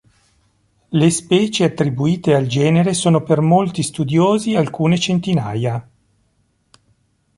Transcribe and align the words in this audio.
Le 0.91 1.09
specie 1.11 1.63
attribuite 1.63 2.33
al 2.33 2.47
genere 2.47 2.95
sono 2.95 3.21
per 3.21 3.39
molti 3.39 3.83
studiosi 3.83 4.55
alcune 4.55 4.97
centinaia. 4.97 5.87